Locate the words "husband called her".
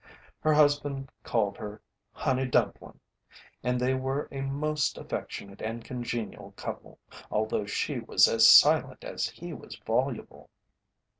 0.55-1.79